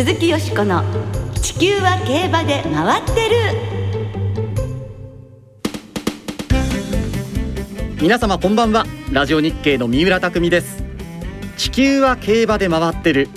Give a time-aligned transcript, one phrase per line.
[0.00, 0.82] 鈴木よしこの
[1.42, 3.36] 地球は競馬で回ってる。
[8.00, 8.86] 皆様こんばんは。
[9.12, 10.82] ラジオ日経の三浦匠です。
[11.58, 13.28] 地球は競馬で回ってる。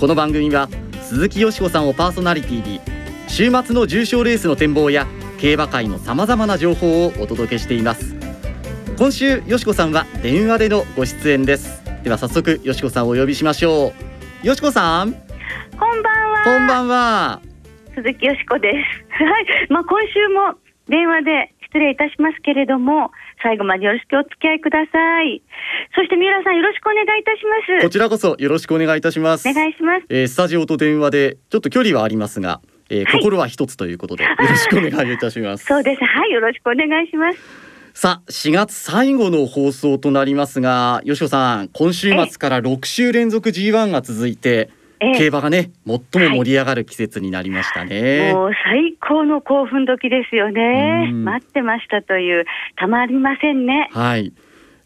[0.00, 0.70] この番組は
[1.02, 2.80] 鈴木よしこさんをパーソナリティに
[3.26, 5.06] 週末の重賞レースの展望や
[5.38, 8.16] 競馬界のさまざまな情報をお届けしています。
[8.96, 11.82] 今週よしこさんは電話でのご出演です。
[12.02, 13.92] では早速よしこさんをお呼びしましょ
[14.42, 14.46] う。
[14.46, 15.27] よしこさん。
[15.78, 16.44] こんばんは。
[16.44, 17.40] こんばんは。
[17.94, 18.76] 鈴木よしこです。
[19.22, 19.46] はい。
[19.70, 25.40] まあ今週も電話で失礼いたしますけれども、最後までよろしくお付き合いください。
[25.94, 27.82] そして三浦さんよろしくお願いいたします。
[27.84, 29.48] こちらこそよろしくお願いいたします。
[29.48, 30.06] お願いします。
[30.10, 35.66] えー、スタジオと電話でちょっと距離はありますが、えーはい心は一つということで よろしくお願いいたします。
[35.66, 36.04] そうです。
[36.04, 36.30] はい。
[36.32, 37.38] よろしくお願いします。
[37.94, 44.70] さあ4月最後の放送となりますが、吉尾さん今週末から6週連続 G1 が続いて。
[45.00, 51.08] え競馬がね最も盛り上がる季節になりましたね、もう最高の興奮時ですよね。
[51.10, 52.44] うん待ってましたという、
[52.76, 53.88] たまりませんね。
[53.92, 54.32] はい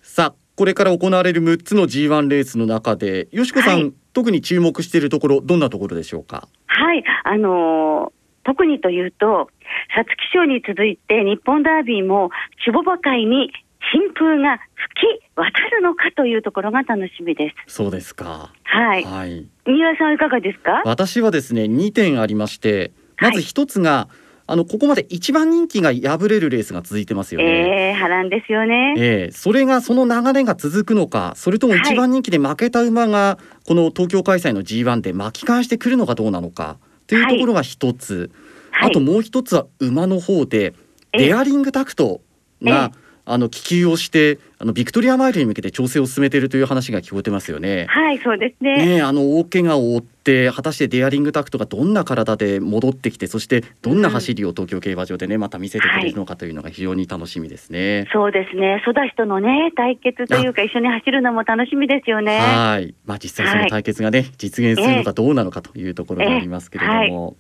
[0.03, 6.47] さあこれから行われる6つの G1 レースの中でよしこさん、はい特に注目しているところどんなところでしょうか？
[6.67, 7.03] はい。
[7.25, 9.49] あのー特にというと、
[9.95, 12.31] 皐月賞に続いて日本ダービーも
[12.67, 13.53] 守護馬会に
[13.93, 17.75] 新風が吹き渡るのかというところが楽しみです。
[17.75, 19.05] そうですかはい。
[19.05, 20.83] はい三浦さんいかがですか？
[20.85, 24.09] 私はですね2点ありましてまず一つが、
[24.49, 27.47] あのここまで一番人気が敗れるレースが続いてますよね。
[27.47, 28.95] ええ波乱ですよね。
[28.99, 38.31] ええそれがその流れが続くのかそれとも一番人気で負けた馬がこの東京開催の G1 で巻き返してくるのかどうなのかというところが一つ、
[38.73, 38.91] はい。
[38.91, 40.75] あともう一つは馬の方で
[41.13, 41.27] ええ。
[41.29, 42.21] デアリングタクト
[42.63, 47.87] がえあの気球をしてあのビクトリアマイルに向けて調整を進めているという話が聞こえてますよね。
[47.89, 48.77] はい、そうですね。
[48.77, 58.09] ねえあの大怪我を負って果たしてデアリングタクトがどんな体で戻ってきてそしてどんな走りを東京競馬場でねまた見せてくれるのかというのが非常に楽しみですね。
[58.13, 58.83] そうですね。
[58.85, 62.39] ソダシとのね、対決というか、一緒に走るのも楽しみですよね。
[62.39, 67.37] はい、まあ実際その対決がね、実現するのかどうなのかというところがありますけれども。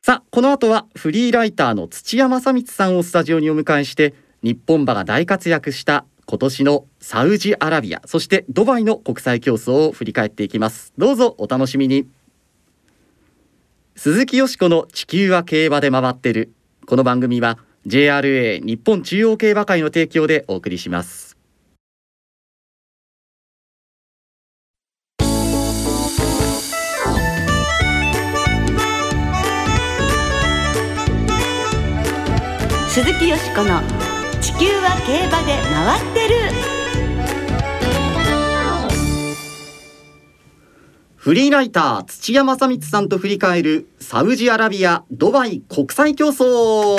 [0.00, 10.92] さあこの後はフリーライターの土屋正光さんをスタジオにお迎えして日本馬が大活躍した今年のサウジアラビアそしてドバイの国際競争を振り返っていきます。
[10.96, 12.06] どうぞお楽しみに。
[13.96, 16.52] 鈴木よしこの地球は競馬で回ってる。
[16.86, 21.36] この番組は JRA 日本中央競馬会の提供でお送りします。
[32.88, 33.80] 鈴木よしこの
[34.40, 36.34] 地球は競馬で回ってる。
[41.16, 46.96] フリーライター土屋正光さんと振り返るサウジアラビアドバイ国際競争。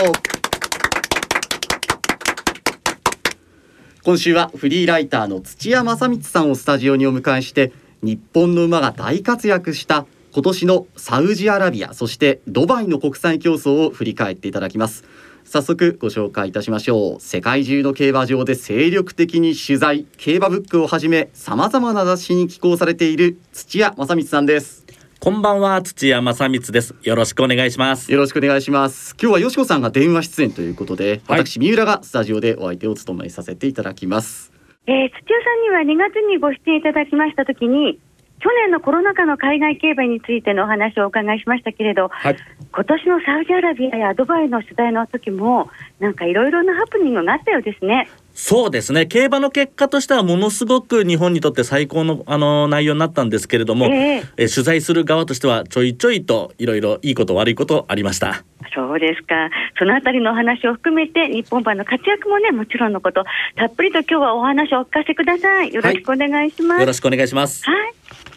[4.04, 15.06] 今週はフリーライターの土屋正光さんをスタジオにお迎えして日本の馬が大活躍した今年のサウジアラビアそしてドバイの国際競争を振り返っていただきます。
[15.50, 17.20] 早速ご紹介いたしましょう。
[17.20, 20.06] 世界中の競馬場で精力的に取材。
[20.16, 24.86] 競馬ブックをはじめさまざまな雑誌に寄稿されている土屋正光さんです。
[25.20, 26.94] こんばんは土屋正光です。
[27.02, 28.12] よろしくお願いします。
[28.12, 29.16] よろしくお願いします。
[29.20, 31.40] 今日はよしこさんが電話出演ということで、はい。
[31.40, 34.54] 私三浦がスタジオでお相手を務めさせていただきます。
[34.86, 38.00] えー土屋さんには2月にご出演いただきましたときに、
[38.40, 42.38] 去年のコロナ禍の海外競馬についてのお話をお伺いしましたけれど、はい
[42.72, 45.70] 今年のサウジアラビアやドバイの取材の時も、
[46.00, 48.08] なんかいろいろなハプニングがあったようですね。
[48.34, 59.50] そうですね競馬の結果としてはものすごく日本にとって最高のあの内容になったんですけれども、えええ取材する側としてはちょいちょいといろいろいいこと悪いことありましたそうですか。
[59.78, 65.74] そのあたりのお話を含めて、日本馬の活躍もね、もちろんのこと、たっぷりと今日はお話をお聞かせください。
[65.74, 66.80] よろしくお願いします。
[66.82, 68.29] よろしくお願いしますはい。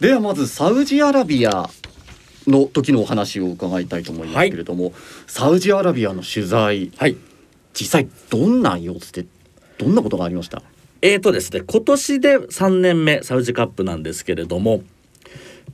[0.00, 1.70] ではまずサウジアラビア
[2.46, 4.92] の時のお話を伺いたいと思いますけれども、
[5.26, 7.16] サウジアラビアの取材はい。
[7.72, 9.26] 実際どんな様子で
[9.78, 10.62] どんなことがありました？
[11.02, 14.82] えーとですね今年で3年目サウジカップなんですけれども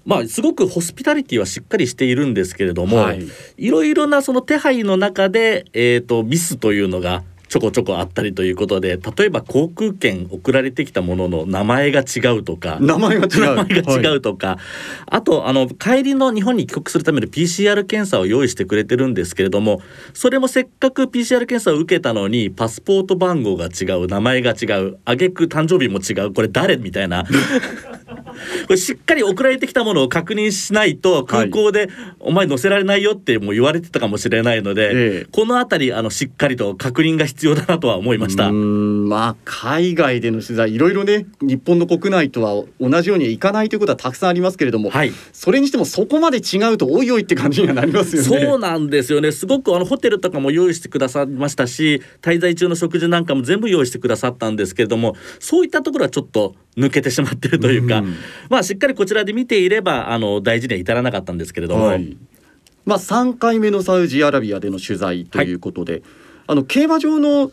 [0.04, 3.24] まあすごくホスピタリティはしっかりしているんですけれども、はい。
[3.56, 7.22] い、ろいろなその手配の中で、えー、とミスというのが
[7.52, 13.56] ちょこちょこあったりということで例えば航空券送られてきたものの名前が違うとか名前が違う。
[13.56, 14.56] 名前が違うとか、
[15.04, 19.82] あとあの帰りの日本に帰国するための PCR 検査を用意してくれてるんですけれども
[20.14, 26.78] それもせっかく PCR 検査を受けたのにパスポート番号が違う名前が違う挙句誕生日も違うこれ誰？
[26.78, 27.26] みたいな
[28.66, 31.88] これしっかり送られてきたものを確認しないと空港で
[32.20, 35.26] お前乗せられないよってもう言われてたかもしれないので、ええ。
[35.30, 38.50] このあたりあのしっかりと確認が必要だなとは思いました。
[38.52, 45.12] まあ海外での取材いろいろね日本の国内とは同じようにはいかないということはたくさんありますけれども、はい。
[45.32, 48.28] それにしてもそこまで違うとおいおいって感じにはなりますよね。
[48.28, 49.32] そうなんですよね。
[49.32, 58.14] すごくあのホテルとかも用意してくださいましたし滞在中の食事なんかも全部用意してくださったんですけれどもそういったところはちょっと抜けてしまってるというか、うん
[58.48, 62.16] まあしっかりこちらで見ていればあの大事には至らなかったんですけれども、はい。
[62.84, 66.02] まあ、3回目のサウジアラビアでの取材ということで、
[66.48, 67.52] あの競馬場の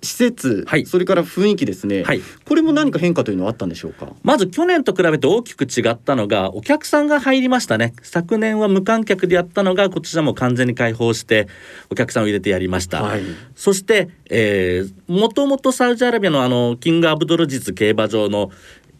[0.00, 0.86] 施設、はい。
[0.86, 2.22] それから雰囲気ですね、はい。
[2.46, 4.08] これも何か変化というのはあったんでしょうか？
[4.22, 7.92] まず去年と比べて大きく違ったのがお客さんが入りましたね。
[8.02, 11.48] 昨年は無観客でやったのが今年はもう完全に開放して
[11.90, 13.22] お客さんを入れてやりました、はい。
[13.56, 18.52] そして、えー、もともとサウジアラビアのあのキングアブドルジズ競馬場の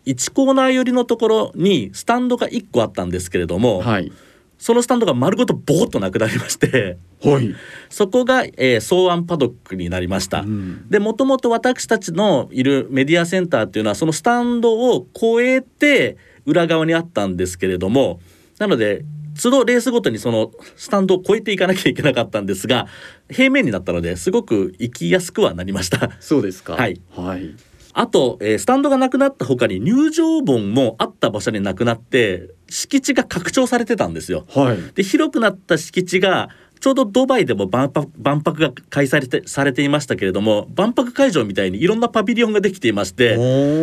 [0.08, 4.10] 1コーナー寄りのところにスタンドが1個あったんですけれども、はい、
[4.58, 7.55] そのスタンドが丸ごとボーっとなくなりましてはい
[7.90, 10.40] そこが、えー、草案パドックになりました。
[10.40, 16.16] うんでもともと私たちのいるメディアセンターっていうのはそのスタンドを越えて
[16.46, 18.20] 裏側にあったんですけれども
[18.58, 19.04] なので
[19.40, 22.88] 都度レースごとにそのスタンドを越えていかなきゃいけなかったんですが
[23.31, 26.11] 平面になったのですごく行きやすくはなりました。
[26.20, 26.75] そうですか。
[26.75, 27.54] はい、はい、
[27.98, 34.44] あと、えースタンドがなくなった他に入場門もあった場所になくなって敷地が拡張されてたんですよ。
[34.54, 36.48] はい、で広くなった敷地が
[36.78, 43.36] ちょうどドバイでも万博が開催されてされていましたけれども万博会場みたいにいろんなパビリオンができていまして、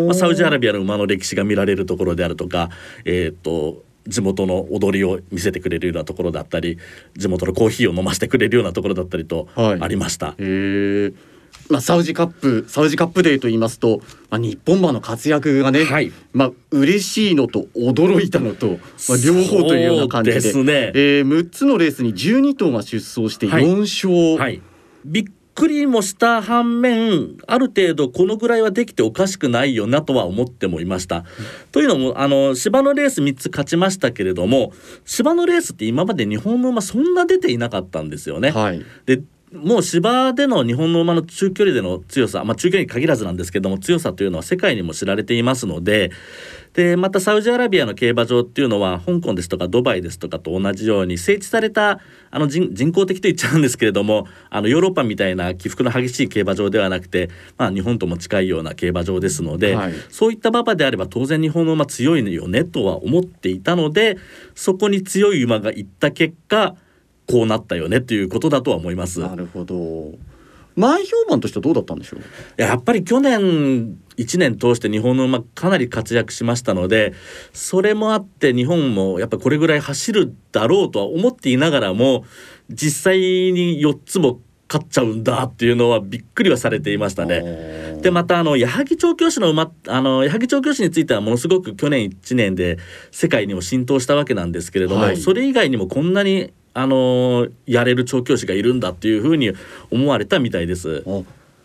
[0.06, 2.70] まあ、サウジアラビアの馬の歴史が見られるところであるとか、
[3.04, 6.78] えー、と地元の踊りを見せてくれるようなところだったり
[7.18, 10.30] 地元のコーヒーを飲ませてくれるようなところだったりとはいありました。
[10.30, 11.35] へえ。
[11.70, 16.12] まあ、サウジカップサウジカップデーと言いますと、まあ、日本馬の活躍がね、はい。
[16.34, 18.68] まあ嬉しいのと驚いたのと、
[19.10, 20.40] まあ、両方というような感じで。
[20.40, 20.92] ですね。
[20.94, 23.64] えー、6つのレースに12頭が出走してはい。
[23.64, 24.62] 4勝、はい、
[25.06, 25.26] びっ
[25.56, 31.24] くりもした反面ある程度このぐらいはできておかしくないよなとは思ってもいました。
[31.72, 34.74] というのもあの芝のレース3つ勝ちましたけれども
[35.06, 38.52] 芝のレースって今まで日本の馬そんな出ていなかったんですよね。
[38.52, 38.86] はい。
[39.06, 39.22] で
[39.56, 46.12] もう芝での日本の馬の中距離での強さ、まあ、中距離に限らずなんですけども強さというのは世界にも知られていますので
[46.74, 59.94] でまたサウジアラビアの競馬場っていうのは香港ですとかドバイですとかと同じように整地されたあの人人工的と言っちゃうんですけれどもあのヨーロッパみたいな起伏の激しい競馬場ではなくて、まあ、日本とも近いような競馬場ですので、はい。
[60.10, 64.18] そういった馬場であれば当然日本の馬強いよねとは思っていたので
[64.54, 66.76] そこに強い馬がいった結果
[67.28, 69.20] こうなったよねということだとは思います。
[69.20, 70.14] なるほど
[70.76, 72.20] 前評判としてはどうだったんでしょう？
[72.20, 72.24] い
[72.58, 77.14] ややっぱり去年1年通して日本の馬かなり活躍しましたので
[77.54, 82.26] それもあって日本もやっぱりこれぐらい走るだろうとは思っていながらも
[82.70, 88.00] 実際に4つも勝っちゃうんだっていうのはびっくりはされていましたね。
[88.02, 92.80] でまたあの矢作調教師の馬あの矢作調教師についてはものすごく去年1年で
[93.12, 99.52] 世界にも浸透したわけなんですけれども、はいそれ以外にもこんなにあのやれる調教師がいるんだっていうふうに
[99.92, 101.04] 思われたみたいです。
[101.08, 101.22] あ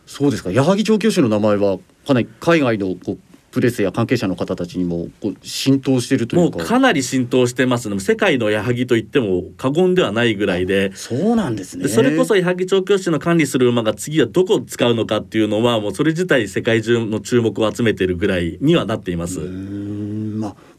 [0.06, 3.18] そうですか矢作調教師の名前はかなり海外のこう
[3.50, 10.92] プレスや関係者の方たちにもこう浸透しているといもううかかなり浸透してますね世界の矢作と言っても過言ではないぐらいで。
[10.94, 19.40] そうなんですねでそれこそ矢作調教師の管理する馬が次はどこを使うのかっていうのはもうそれ自体世界中の注目を集めているぐらいにはなっています。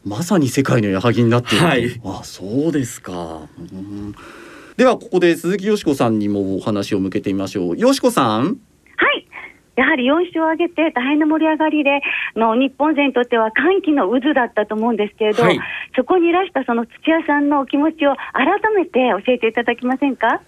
[0.04, 1.60] まさに世界の矢作になっている。
[1.60, 2.00] と、はい。
[2.04, 3.48] あそうですか。
[3.58, 4.14] うん。
[4.76, 7.78] ではここで鈴木よしこさんにもお話を向けてみましょう。
[7.78, 8.42] よしこさん。
[8.44, 8.50] は
[9.12, 9.26] い。
[9.76, 12.02] やはり4勝を挙げて大変な盛り上がりで、
[12.36, 15.60] の日本勢にとっては歓喜の渦だったと思うんですけれど、はい。
[15.96, 20.42] そこにいらしたその土屋さんのお気持ちを改めて教えていただけませんか？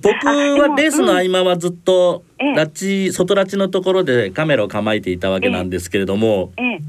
[0.00, 2.54] 僕はレースの合間はずっとええ。
[2.54, 6.80] ラッチ外ラッチのところでカメラを構えていたわけなんですけれどもええ、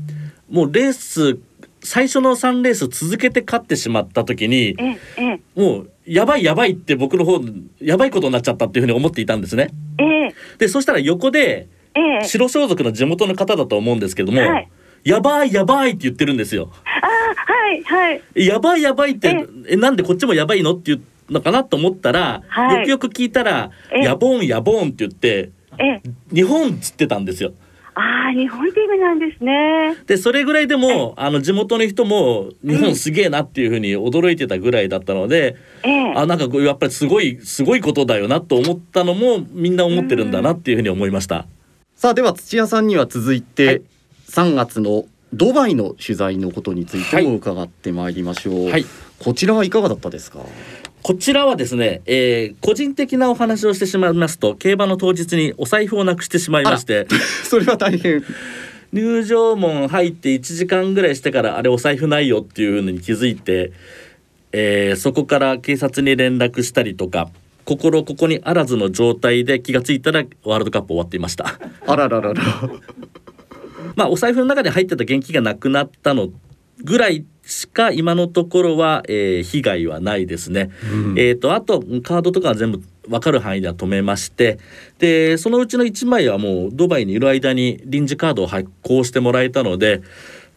[0.48, 1.40] もうレース
[1.82, 4.76] 最初の3レース続けて勝ってしまった時に
[5.56, 7.40] もうやばいやばいって僕の方
[7.80, 9.70] やばいことになっちゃったっていうふうに思っていたんですね。
[10.00, 12.24] ええ、でそしたら横でええ。
[12.24, 14.70] 白装束の地元の方だと思うんですけども、はい
[15.06, 16.70] やばいやばいって言ってるんですよ。
[16.84, 18.22] ああ、はい、はい。
[18.36, 26.02] えやばいやばいってええなんでこっちもやばいのって言うのかなと思ったら、はいよくよく聞いたら「えやぼんやぼん」って言ってええ。
[26.36, 27.54] 「日本」っつってたんですよ。
[28.02, 29.98] ああ、日本チームなんですね。
[30.08, 36.14] でそれぐらいでもあの地元の人も日本すげえなっていうふうに驚いてたぐらいだったので、ええ。
[36.16, 41.46] あなんかこうやっぱりすごいすごいことだよなと思ったのもみんな思ってるんだなっていうふうに思いました。
[41.96, 43.82] さあでは土屋さんには続いて、はい。
[44.30, 48.86] 3月のドバイの取材のことについても伺ってまいりましょう、はい。
[49.20, 50.40] こちらはいかがだったですか？
[51.02, 57.08] こちらはですね、えー個人的なお話をしてしまいますと競馬の当日にお財布をなくしてしまいまして
[57.44, 58.24] それは大変
[58.92, 63.72] 入場門入って1時間ぐらいしてからあれお財布ないよっていうのに気づいて、
[64.52, 67.30] えーそこから警察に連絡したりとか
[67.66, 71.60] 心ここにあらずの状態で気がついたらワールドカップ終わっていました。
[71.86, 72.44] あらららら
[73.96, 76.30] まあお財布の中に入ってた現金がなくなったの
[76.84, 80.70] ぐらいしか今のところは、えー被害はないですね。
[81.16, 84.60] えー、とあとカードとかは全部分かる範囲では止めまして
[85.00, 90.04] でそのうちの1枚はもうドバイにいる間に臨時カードを発行してもらえたので、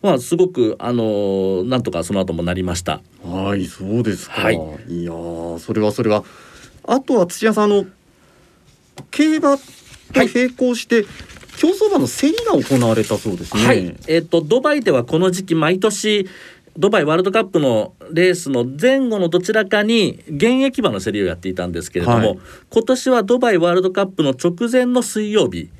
[0.02, 3.00] まあ、すごく、あのーなんとかその後もなりました。
[3.24, 4.58] はいそうですか、はいい、
[5.04, 6.24] やーそれはそれは
[6.84, 7.86] あとは土屋さんあの
[9.10, 9.62] 競馬と
[10.12, 11.06] 並行して、
[11.62, 16.28] 競走馬の競りが行われたそうですね、はい、えっ、とドバイではこの時期毎年
[16.76, 22.38] ドバイワールドカップのレースの前後のどちらかに現役馬の競りをやっていたんですけれども、はい。
[22.70, 25.70] 今年はドバイワールドカップの直前の水曜日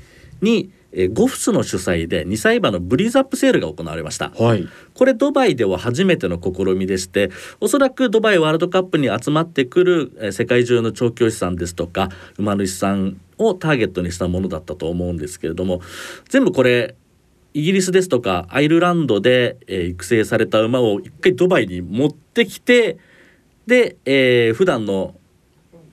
[0.41, 4.31] に、えーゴフスの主催で2歳馬のブリーズアップセールが行われました。
[4.39, 4.69] はい。
[4.93, 15.81] これドバイでは初めての試みでしておそらくドバイワールドカップに集まってくるえー世界中の調教師さんですとか馬主さんをターゲットにしたものだったと思うんですけれども
[16.29, 16.95] 全部これ
[17.55, 22.99] イギリスですとかアイルランドで、えー育成された馬を一回ドバイに持ってきて
[23.67, 25.15] で、えー普段の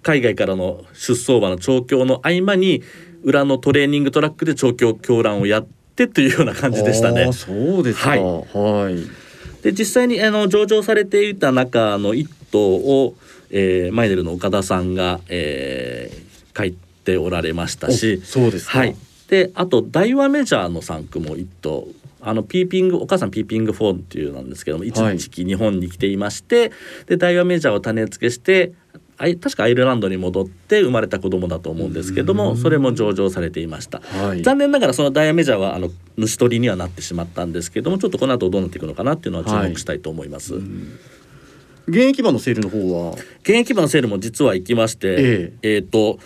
[0.02, 2.82] 海外からの出走馬の調教の合間に
[3.24, 7.32] 裏のトレーニングトラックで調教狂乱をやってというような感じでしたね。
[7.34, 7.52] そ
[7.82, 8.12] うですか。
[8.12, 8.20] はい。
[8.22, 8.96] はい。
[9.62, 13.16] で実際にあの上場されていた中の一頭を、
[13.50, 18.80] えーマイネルの岡田さんが、えー書いておられましたしお、そうですか。
[18.80, 18.96] はい、
[19.28, 21.88] であと大和メジャーの3区も一頭
[22.22, 25.18] あのピーピングお母さんピーピングフォーンっていうなんですけども一はい。
[25.18, 26.72] 時期日本に来ていまして、
[27.06, 28.74] で大和メジャーを種付けして
[29.18, 34.00] あい確かアイルランドに戻って生まれた子供だと思うんですけどもそれも上場されていました。
[34.00, 34.42] はい。
[34.42, 43.14] 残念ながらそのダイヤメジャーはあの主取りにはなってしまったんですけどもちょっとこの後どうなっていくのかなっていうのは注目したいと思います、現役馬のセールの方は？
[43.42, 46.20] 現役馬のセールも実は行きましてえっ、と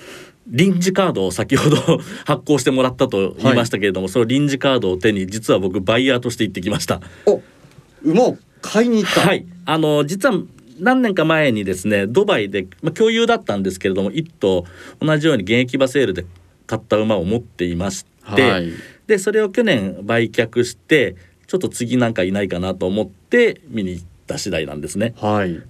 [0.47, 1.77] 臨時カードを先ほど
[2.25, 7.01] 発行してもらったと言いましたけれども、その臨時カードを手に実は僕バイヤーとして行ってきました。
[7.25, 7.41] お
[8.03, 9.21] 馬を買いに行った。
[9.21, 9.45] はい。
[9.65, 10.41] あの実は
[10.79, 14.65] 何年か前にですねドバイで、まあ、共有だったんですけれども一頭
[14.99, 16.25] 同じように現役馬セールで
[16.65, 18.71] 買った馬を持っていまして、はい。
[19.07, 21.15] でそれを去年売却して
[21.47, 25.13] ちょっと次なんかいないかなと思って見に行った次第なんですね。
[25.17, 25.61] はい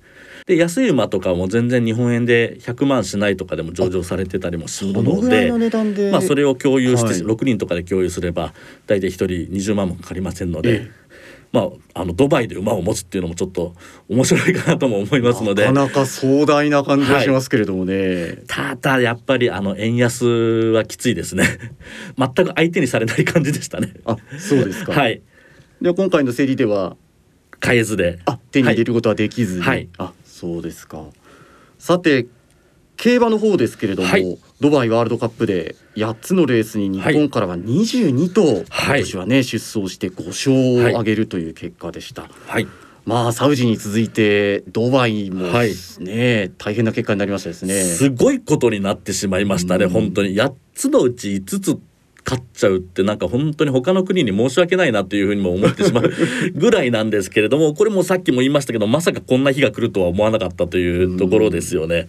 [0.45, 6.11] で安い馬とかも全然日本円で100万しないとかでも上場されてたりもするこのので？
[6.11, 7.21] まあ、それを共有して、はい。
[7.21, 8.53] 6人とかで共有すれば
[8.85, 11.03] 大体1人20万もかかりませんので、ええ。
[11.53, 13.75] まあ、あのドバイで馬を持つっていうのもちょっと
[14.09, 15.65] 面白いかなとも思いますので。
[15.65, 21.45] なかなか壮大な感じがしますけれどもね、ただやっぱりあの円安はきついですね。
[22.17, 23.93] 全く相手にされない感じでしたね。
[24.05, 25.21] あそうですか、 はい。
[25.79, 26.97] で今回の競りでは
[27.59, 28.17] 買えずで。
[28.25, 29.87] あ手に入れることはできずに、はい。
[29.99, 31.05] あそうですか。
[31.77, 32.25] さて
[32.97, 34.37] 競馬の方ですけれども、はい。
[34.59, 42.67] ドバイワールドカップで8つのレースに日本からは22頭、はい今年はね出走して5勝を挙げるという結果でした、はい。
[43.05, 45.73] まあサウジに続いてドバイもはい。
[45.99, 47.83] ね、大変な結果になりましたですね。
[47.83, 49.91] すごいことになってしまいましたね、うん。
[49.91, 50.33] 本当に。
[50.33, 51.79] 8つのうち5つ
[52.25, 56.11] 勝っちゃうってなんか本当に他の国に申し訳ないなというふうにも思ってしまう
[56.55, 62.07] ぐらいなんですけれどもこれもさっきも言いましたけどまさかこんな日が来るとは思わなかったというところですよね。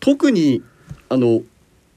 [0.00, 0.62] 特に
[1.08, 1.42] あの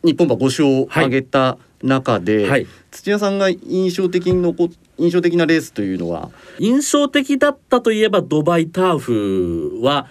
[0.04, 6.32] 日本馬5勝を挙げた中で、はい、土屋さんが印象的に残っ印象的なレースというのは？
[6.60, 10.08] 印象的だったといえばドバイターフは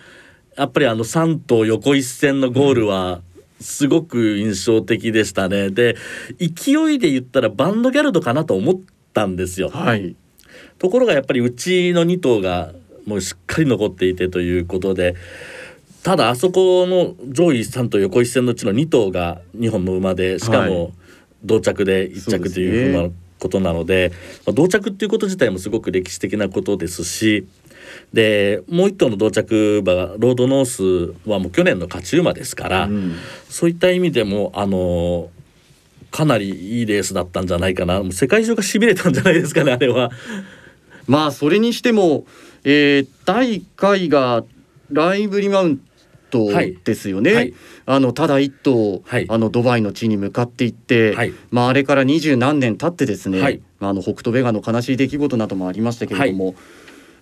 [0.56, 3.20] やっぱりあの3頭横一線のゴールは
[3.60, 5.70] すごく印象的でしたね。
[5.70, 5.96] で
[6.38, 8.74] 勢いで言ったらバンドギャルドかなと思っ
[9.12, 9.70] たんですよ。
[9.70, 10.16] はい
[10.78, 12.72] ところがやっぱりうちの2頭が
[13.06, 15.14] もうしっかり残っていてということで
[16.02, 20.92] ただあそこの上位3頭横一線のうちの2頭が2本の馬でしかはも
[21.44, 24.12] 同着で1着というふうなことなので
[24.44, 27.46] まあ同着っていうこと自体もすごく歴史的なことですし
[28.16, 33.14] でもう1頭の同着馬がロードノースはもう去年の勝ち馬ですから、うん。
[33.50, 35.28] そういった意味でもあの
[36.10, 38.02] かなりいいレースだったんじゃないかな。
[38.02, 40.10] もう世界中がしびれたんじゃないですかねあれは。
[41.06, 42.24] まあそれにしても、
[42.64, 44.44] えー第1回が
[44.90, 45.86] ライブリマウント
[46.30, 46.48] ト
[46.84, 47.54] ですよね、はい。
[47.86, 49.26] あのただ一頭、はい。
[49.28, 51.32] あのドバイの地に向かっていって、はい。
[51.50, 53.60] まあ、あれから二十何年経ってですね、はい。
[53.78, 56.54] まあ、あの北斗ベガの悲しい出来事などもありましたけれども、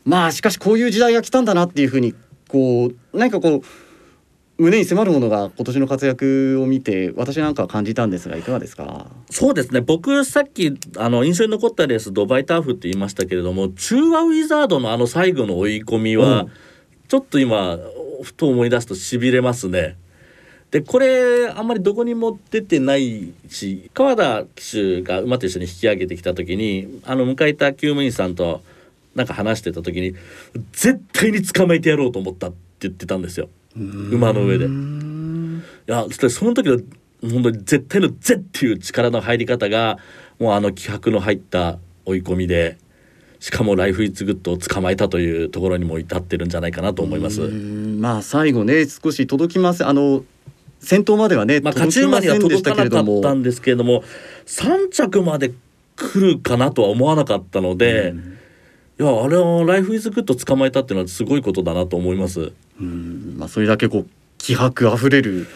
[0.05, 2.15] まあしかしこういう時代が来たんだなっていうふうに
[2.49, 9.07] こう何かこう胸に迫るものが今年の活躍を見て私なんかは感じたんですがいかがですか？
[9.31, 9.81] そうですね。
[9.81, 16.51] 僕さっきあの印象に残ったレースドバイターフって言いましたけれども中和ウィザードのあの最後の追い込みは、うん。
[17.07, 17.79] ちょっと今
[18.23, 19.97] ふと思い出すとしびれますね。
[20.71, 28.63] でこれあんまりどこにも出てないし川田騎手が馬と一緒に引き上げてきた時にあの迎えた厩務員さんと
[29.15, 30.15] なんか話してた時に
[30.73, 33.49] 絶対に捕まえてやろうと思ったって言ってたんですよ。
[33.77, 34.67] 馬の上で。
[34.67, 34.69] い
[35.87, 36.79] やそしてその時の
[37.23, 39.99] 本当に絶対の「絶」っていう力の入り方が
[40.39, 42.77] もうあの気迫の入った追い込みで
[43.41, 47.43] しかもライフイズグッドを捕まえたというところにも至ってるんじゃないかなと思います。
[47.43, 48.01] うん。
[48.01, 49.89] まあ最後ね少し届きません。
[49.89, 50.25] あの
[50.81, 54.03] 先頭まではね、まあ、勝ち馬には届かなかったんですけれども
[54.47, 55.53] 3着まで
[55.97, 58.15] 来るかなとは思わなかったので、
[58.99, 62.53] いやあれはライフイズグッド捕まえたっていうのはすごいことだなと思います。
[62.81, 64.07] うんまあそれだけこう
[64.39, 65.47] 気迫あふれる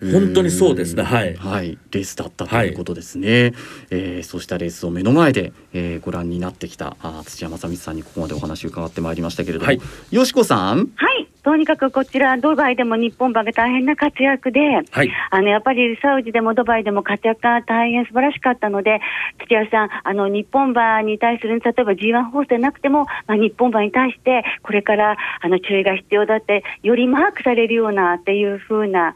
[0.00, 1.02] 本当にそうですね。
[1.02, 1.34] はい。
[1.34, 3.54] はい、レースだったということですね、
[3.90, 9.80] えーそうしたレースを目の前で、えーご覧になってきたあー土山正光さんにここまでお話を伺ってまいりましたけれども、はい。
[10.10, 10.90] よしこさん。
[10.94, 11.23] はい。
[11.44, 14.60] とにかくこちら、ドバイでも日本馬が大変な活躍で、
[14.90, 15.10] はい。
[15.30, 19.00] あの、やっぱりサウジでもドバイでも活躍が大変素晴らしかったので、
[19.46, 29.14] 土屋さん、あの、日本馬に対する、例えば G1 ホースでなくても、まあ、日本馬に対して、これから、あの、注意が必要だって、よりマークされるようなっていうふうな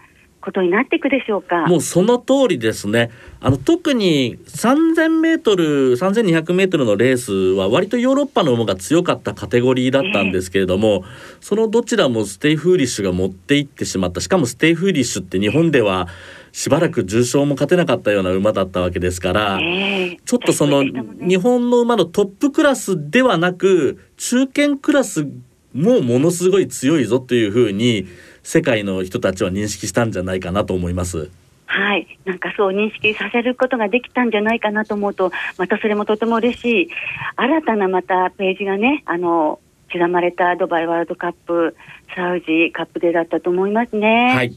[0.48, 1.66] ことになっていくでしょうか？
[1.66, 3.10] もうその通りですね。
[3.40, 11.04] あの特に3000メートル、3200メートルのレースは割とヨーロッパの馬が強かったカテゴリーだったんですけれども、
[11.40, 14.20] そのどちらもステイフーリッシュが持っていってしまった。
[14.20, 16.08] しかもステイフーリッシュって日本では
[16.52, 19.60] しばらく重賞も勝てなかったような馬だったわけですから。
[19.60, 25.26] ええちょっとその日本の馬のトップクラスではなく中堅クラス
[25.74, 28.06] もものすごい強いぞというふうに
[28.48, 31.30] 世界の人たちは認識したんじゃないかなと思います。
[31.66, 36.88] はい、なんかそう認識させることができたんじゃないかなと思うと、またそれもとても嬉しい、
[37.36, 39.60] 新たなまたページがね、あの
[39.92, 41.76] 刻まれたドバイワールドカップ、
[42.16, 44.32] サウジカップでだったと思いますね。
[44.34, 44.56] はい、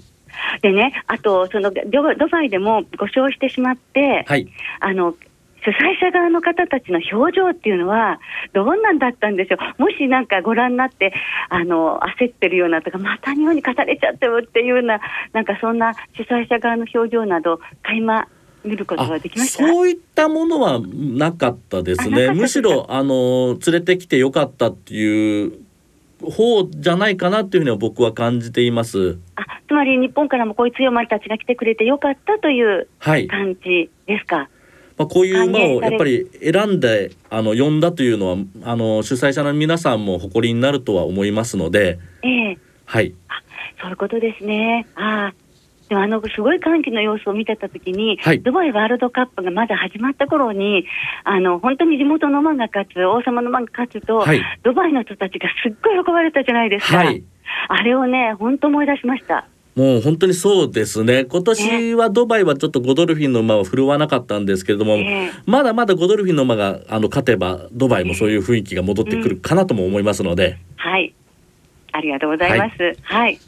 [0.62, 4.48] でね、あとそのドバドバイでもご勝してしまって、はい、
[4.80, 5.18] あの
[5.64, 8.20] 主催者側の方たちの表情っていうのは
[8.54, 11.14] どんなんだったんでしょう、もしなんかご覧になって
[11.50, 15.00] あの焦ってるようなとか、また日本に勝たれちゃったよっていうような、
[15.34, 18.28] なんかそんな主催者側の表情など、垣間
[18.64, 19.68] 見ることができました？
[19.68, 22.32] そういったものはなかったですね。
[22.32, 25.54] むしろあの連れてきてよかったっていう
[26.24, 29.18] 方じゃないかなっていうふうには僕は感じています。
[29.36, 33.28] あつまり日本からもこういう強い馬たちが来てくれてよかったというはい。
[33.28, 34.50] 感じですか？
[35.02, 43.16] まあ、こういう馬をやっぱり選んであの呼んだというのはあの主催者の皆さんも誇りになるとは思いますので、ええはい、
[43.82, 44.86] そういうことですね。
[44.96, 45.42] ああ。
[45.90, 50.86] でもあのすごい歓喜の様子を見てたときに、はいドバイワールドカップがまだ始まった頃に、
[51.24, 56.98] あの本当に地元の馬が勝つ、王様の馬が勝つと、はいドバイの人たちがすっごい喜ばれたじゃないですか。
[56.98, 57.24] はい
[57.68, 59.48] あれをね、本当思い出しました。
[59.76, 71.14] もう本当にそうですね今年はドバイはちょっとゴドルフィンの馬を振るわなかったんですけれども、ええまだまだゴドルフィンの馬があの勝てばドバイもそういう雰囲気が戻ってくるかなとも思いますので、はい。
[71.94, 72.98] ありがとうございます。
[73.04, 73.40] はい。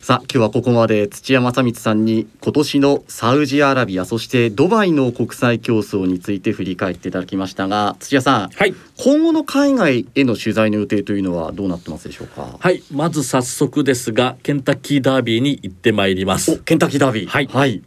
[0.00, 8.74] さあ今日はここまで土屋正光さんに今年のサウジアラビアそしてドバイの国際競争について振り返っていただきましたが土屋さんはい。
[8.96, 12.56] 今後の海外への取材の予定というのはどうなってますでしょうか？
[12.58, 12.82] はい。
[12.90, 17.26] まず早速ですがケンタッキーダービーに行ってまいりまおす、ケンタッキーダービー。
[17.26, 17.46] はい。
[17.48, 17.82] はい、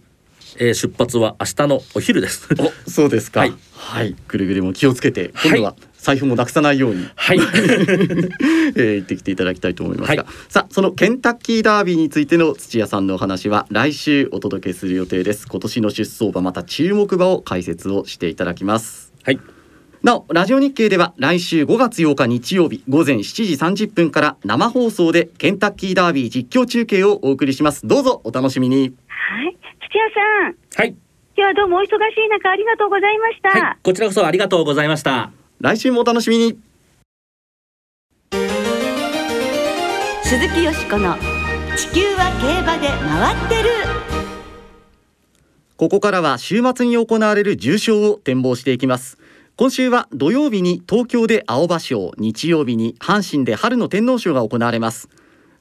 [0.60, 2.47] えー出発は明日のお昼です。
[2.86, 3.39] おそうですか。
[3.41, 4.12] ははい。
[4.12, 5.52] い、くれぐれも気をつけてはい。
[5.52, 7.38] 今度は財布もなくさないように、はい。
[7.40, 10.34] えー行ってきていただきたいと思いますが、はい。
[10.50, 15.48] さあそのケンタッキーダービーについての土屋さんのお話は来週お届けする予定です。
[15.48, 19.14] 今年の出走馬また注目馬を解説をしていただきます。
[19.24, 19.40] はい。
[20.02, 27.86] なおラジオ日経では来週5月8日日曜日午前7時30分から生放送でケンタッキーダービー実況中継をお送りします。
[27.86, 28.96] どうぞお楽しみに。
[29.08, 29.56] はい。
[29.88, 30.98] 土屋さん、はい、今
[31.36, 33.50] 日はどうもお忙しい中ありがとうございました。
[33.50, 36.58] はい、こちらこそありがとうございました来週もお楽しみに。
[40.24, 41.15] 鈴木よしこの
[41.78, 43.69] 地球は競馬で回ってる。
[45.78, 49.19] ここからは週末に行われる重賞を展望していきます。
[49.56, 55.10] 今週は土曜日に東京で青葉賞日曜日に阪神で春の天皇賞が行われます。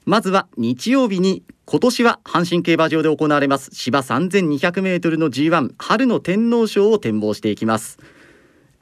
[0.06, 7.98] まずは日曜日に今年は阪神競馬場で行われます芝 3200m の G1 春の天皇賞を展望していきます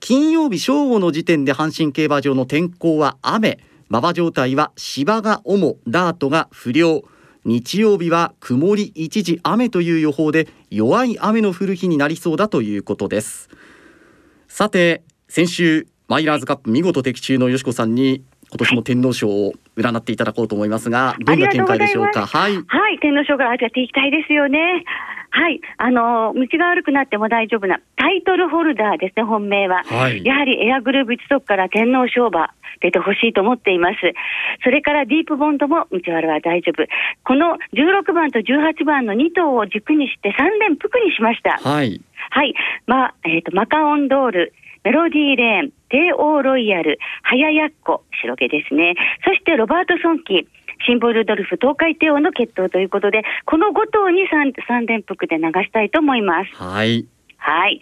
[0.01, 3.59] 金曜日正午の時点で阪神競馬場の天候は雨
[3.91, 7.03] 馬場状態は芝が主ダートが不良
[7.45, 13.49] 日曜日は曇り一時雨という予報で弱い雨の降る日になりそうだということです
[14.47, 22.25] さて先週マイラーズカップ見事的中のよしこさんに今年も天皇賞を占っていただこうと思いますが、どんな見解でしょうか？
[22.25, 22.55] はい。
[22.55, 24.85] はい、天皇賞から当てていきたいですよね。
[25.31, 29.85] はい、あの道が悪くなっても大丈夫なタイトルホルダーですね、本命は。
[29.85, 33.97] はい、やはりエアグループ一族から天皇賞馬出てほしいと思っています。
[34.65, 36.87] それからディープボンドも道悪は大丈夫。
[37.25, 41.59] この16番と18番の2頭を軸にして3連複にしました。
[41.59, 42.01] はい。
[42.31, 42.55] はい。
[42.87, 44.53] まあ、えっ、ー、と、マカオンドール、
[44.85, 48.95] メロディーレーン、帝王ロイヤル、ハヤヤッコ、白毛ですね。
[49.25, 50.47] そしてロバートソンキ、
[50.87, 56.51] シンボルドルフ東海帝王の決闘ということで、この5頭に 3, 3連複で流したいと思います。
[56.55, 57.07] はい。
[57.37, 57.81] はい。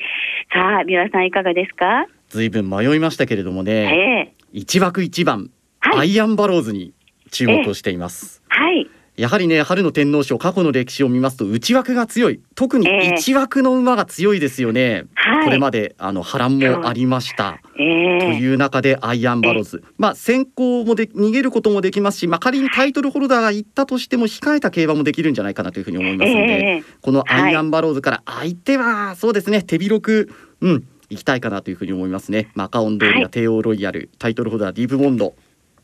[0.53, 2.07] さあ、三浦さんいかがですか？
[2.29, 6.93] ずいぶん迷いましたけれどもね、えー、1枠1番、はい、アイアンバローズに
[7.31, 8.43] 注目をしています。
[8.51, 8.91] えー、はい。
[9.17, 12.41] やはりね春の天皇賞過去の歴史を見ますと内枠が強い。
[12.55, 32.51] 特に一枠の馬が強いですよね、えー、これまであの波乱もありました、えー、という中でアイアンバローズ、えー、まあ先行もで逃げることもできますし、まあ、仮にタイトルホルダーが行ったとしても控えた競馬もできるんじゃないかなというふうに思いますので、このアイアンバローズから相手はそうですね手広くうん行きたいかなというふうに思いますね。
[32.55, 35.35] マカオンドールや帝王ロイヤル、タイトルホルダーディープボンド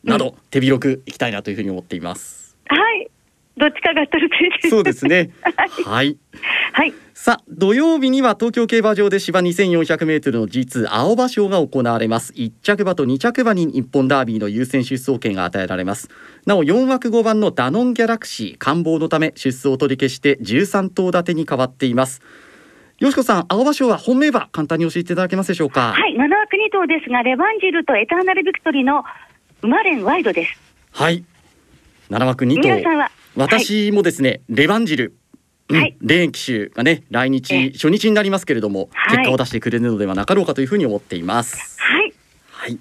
[0.03, 2.37] など、手広く行きたいなというふうに思っています。
[2.37, 2.42] はい
[3.57, 4.71] どっちかが取るといいです。
[4.71, 5.31] そうですね。
[5.85, 6.17] はい。
[6.73, 6.93] はい。
[7.15, 16.09] さあ土曜日には東京競馬場で芝2400メートルの G2 青葉賞が行われます1着馬と2着馬に日本ダービーの優先出走権が与えられます
[16.47, 22.23] なお4枠5番のダノンギャラクシー官房のため出走を取り消して13頭立てに変わっています
[22.99, 25.93] よしこさん青葉賞は本命馬簡単に教えていただけますでしょうか？
[25.93, 29.05] はい7枠2頭ですがレバンジルとエターナルビクトリーの
[29.63, 30.59] 馬連ワイドです
[30.93, 31.25] はい
[32.11, 35.17] 7枠2頭皆さんは私もですね、はい、レバンジル
[35.69, 41.81] うん、レーン騎手がね来日初日になりますけれども、結果を出してくれるのではなかろうかというふうに思っています。
[41.81, 42.15] はい、
[42.51, 42.79] はい、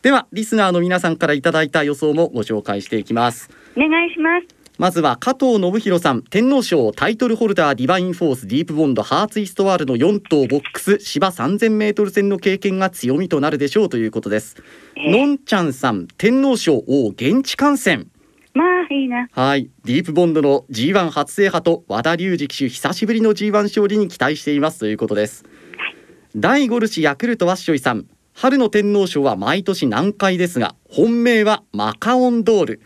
[0.00, 3.50] ではリスナーの皆さんからいただいた予想もご紹介していきます。
[3.76, 4.62] お願いします。
[4.78, 14.56] まずは加藤信弘さん天皇賞タイトルホルダーディバインフォースディープボンドハーツイストワールの4頭ボックス芝3000メートル戦の経験が強みとなるでしょうということです、
[14.96, 18.08] のんちゃんさん天皇賞王現地観戦
[18.54, 19.28] まあいいな。
[19.32, 25.44] はい、ディープボンドの G1 初制覇と和田龍二騎手久しぶりの G1 勝利に期待していますということです。
[25.76, 25.96] はい、
[26.36, 32.82] 第5ルヤクルトワッショイさん、春の天皇賞は毎年難解ですが、本命はマカオンドール。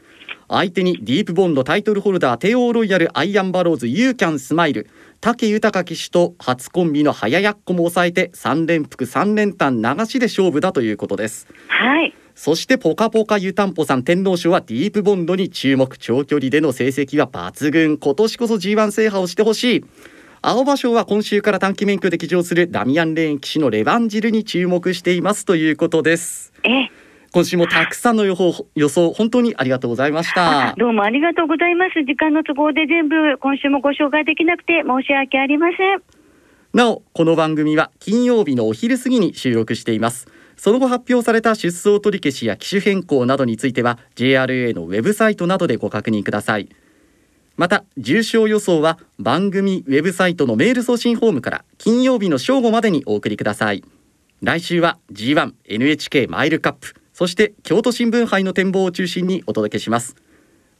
[0.49, 4.89] 相手にディープボンドタイトルホルダー帝王ロイヤルアイアンバローズユーキャンスマイル
[5.21, 17.97] 武豊騎手と初コンビの早やっこも抑えて3連複3連単流しで勝負だということですはいそしてポカポカ湯たんぽさん天皇賞はディープボンドに注目長距離での成績は抜群。
[17.97, 19.85] 今年こそ G1 制覇をしてほしい。
[20.43, 26.53] 青葉賞は今週から短期免許で騎乗するダミアン・レーン騎手のレバンジルに注目していますということです。
[26.63, 26.91] え
[27.33, 30.75] 今週もたくさんの予報予想本当にありがとうございました。
[30.77, 32.05] どうもありがとうございます。
[32.05, 36.27] 時間の都合で全部今週もご紹介できなくて申し訳ありません。
[36.77, 46.69] なおこの番組は金曜日のお昼過ぎに収録していますその後発表された出走取り消しや機種変更などについては JRA のウェブサイトなどでご確認ください。
[47.57, 53.83] また重賞予想は番組ウェブサイトのメール送信フォームから金曜日の正午までにお送りください。
[54.43, 60.17] 来週は G1NHK マイルカップそして京都新聞杯の展望を中心にお届けします。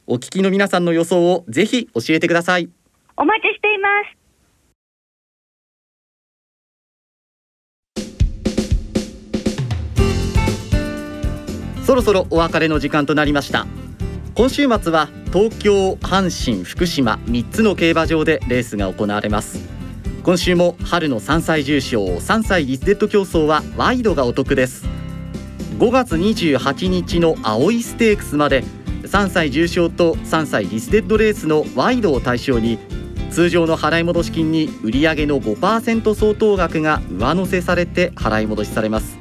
[0.05, 2.69] お聞きの皆さんの予想をぜひ教えてください。
[3.17, 4.16] お待ちしています。
[11.87, 13.65] そろそろお別れの時間となりました。
[14.35, 19.61] 今週末は東京阪神福島3つの競馬場でレースが行われます。
[20.21, 24.85] 今週も春の3歳重賞3歳リスデッド競争はワイドがお得です。
[25.79, 28.65] 5月28日の青いステークスまで
[29.03, 32.79] 3歳重賞と3歳リスデッドレースのワイドを対象に
[33.31, 39.17] 通常の払い戻し金に売上の5%相当額が上乗せされて払い戻しされます。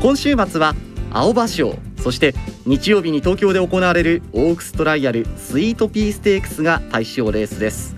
[0.00, 0.74] 今週末は
[1.12, 2.34] 青葉賞そして
[2.66, 7.96] 日曜日に東京で行われるオークストライアルスイートピーステークスが対象レースです。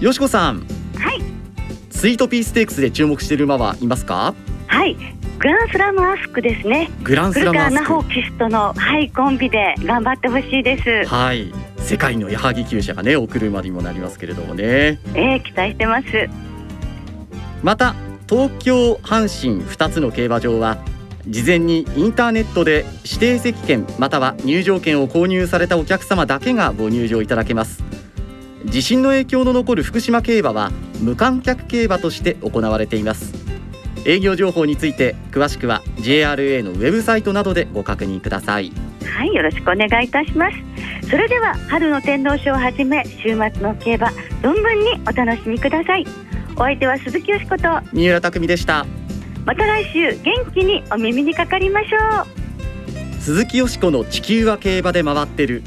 [0.00, 0.66] よしこさん。
[0.98, 1.22] はい。
[1.90, 4.34] スイートピーステークスで注目している馬はいますか？
[4.66, 4.96] はい。
[5.38, 6.90] グランスラムアスクですね。
[7.02, 11.08] グランスラムアスク古川奈穂騎手とのはいコンビで頑張ってほしいです。
[11.08, 11.52] はい。
[11.78, 14.98] 世界の矢作厩舎がねお車にもなりますけれどもね。
[15.14, 16.06] えー、期待してます。
[17.62, 17.94] また
[18.28, 20.78] 東京阪神2つの競馬場は
[21.28, 27.82] 事前にインターネットで指定席券または入場券を購入されたお客様だけがご入場いただけます。
[28.64, 33.34] 地震の影響の残る福島競馬は無観客競馬として行われています。
[34.04, 38.72] 営業情報について詳しくは JRA のウェブサイトなどでご確認ください。
[39.04, 40.56] はいよろしくお願いいたします。
[41.10, 44.08] それでは春の天皇賞をはじめ週末の競馬
[44.42, 46.06] 存分にお楽しみください。
[46.56, 48.86] お相手は鈴木よしこと三浦匠でした
[49.46, 55.62] また来週元気にお耳にかかりましょう鈴木よしこの地球は競馬で回ってる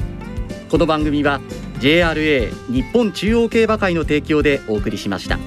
[0.70, 1.40] この番組は
[1.80, 5.38] JRA 日本中央競馬会の提供でお送りしました。